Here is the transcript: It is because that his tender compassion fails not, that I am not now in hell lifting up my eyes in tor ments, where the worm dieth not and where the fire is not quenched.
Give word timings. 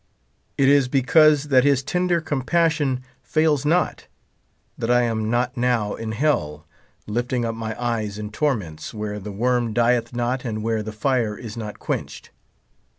It 0.57 0.67
is 0.67 0.87
because 0.87 1.49
that 1.49 1.63
his 1.63 1.83
tender 1.83 2.21
compassion 2.21 3.03
fails 3.21 3.65
not, 3.67 4.07
that 4.75 4.89
I 4.89 5.03
am 5.03 5.29
not 5.29 5.55
now 5.55 5.93
in 5.93 6.13
hell 6.13 6.65
lifting 7.05 7.45
up 7.45 7.53
my 7.53 7.79
eyes 7.79 8.17
in 8.17 8.31
tor 8.31 8.55
ments, 8.55 8.95
where 8.95 9.19
the 9.19 9.31
worm 9.31 9.73
dieth 9.73 10.11
not 10.11 10.43
and 10.43 10.63
where 10.63 10.81
the 10.81 10.91
fire 10.91 11.37
is 11.37 11.55
not 11.55 11.77
quenched. 11.77 12.31